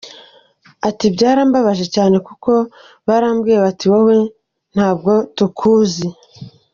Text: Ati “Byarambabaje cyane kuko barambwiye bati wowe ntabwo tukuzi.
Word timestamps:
Ati 0.89 1.05
“Byarambabaje 1.15 1.85
cyane 1.95 2.15
kuko 2.27 2.51
barambwiye 3.07 3.57
bati 3.65 3.85
wowe 3.91 4.13
ntabwo 4.73 5.11
tukuzi. 5.35 6.07